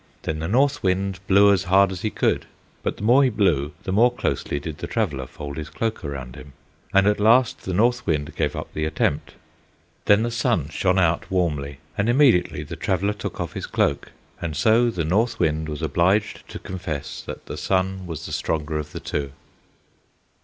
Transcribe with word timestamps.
Then 0.23 0.39
the 0.39 0.47
North 0.47 0.81
Wind 0.81 1.19
blew 1.27 1.51
as 1.53 1.65
hard 1.65 1.91
as 1.91 2.01
he 2.01 2.09
could, 2.09 2.47
but 2.81 2.97
the 2.97 3.03
more 3.03 3.23
he 3.23 3.29
blew 3.29 3.73
the 3.83 3.91
more 3.91 4.11
closely 4.11 4.59
did 4.59 4.79
the 4.79 4.87
traveler 4.87 5.27
fold 5.27 5.57
his 5.57 5.69
cloak 5.69 6.03
around 6.03 6.35
him; 6.35 6.53
and 6.91 7.05
at 7.05 7.19
last 7.19 7.65
the 7.65 7.73
North 7.75 8.07
Wind 8.07 8.35
gave 8.35 8.55
up 8.55 8.73
the 8.73 8.85
attempt. 8.85 9.35
Then 10.05 10.23
the 10.23 10.31
Sun 10.31 10.69
shined 10.69 10.97
out 10.97 11.29
warmly, 11.29 11.77
and 11.99 12.09
immediately 12.09 12.63
the 12.63 12.75
traveler 12.75 13.13
took 13.13 13.39
off 13.39 13.53
his 13.53 13.67
cloak. 13.67 14.11
And 14.41 14.55
so 14.57 14.89
the 14.89 15.05
North 15.05 15.37
Wind 15.39 15.69
was 15.69 15.83
obliged 15.83 16.49
to 16.49 16.57
confess 16.57 17.21
that 17.21 17.45
the 17.45 17.55
Sun 17.55 18.07
was 18.07 18.25
the 18.25 18.31
stronger 18.31 18.79
of 18.79 18.93
the 18.93 18.99
two. 18.99 19.33